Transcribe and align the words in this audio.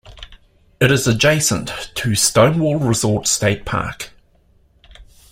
It 0.79 0.89
is 0.91 1.05
adjacent 1.05 1.67
to 1.93 2.15
Stonewall 2.15 2.79
Resort 2.79 3.27
State 3.27 3.65
Park. 3.65 4.09